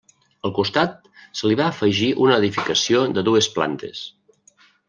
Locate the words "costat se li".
0.59-1.57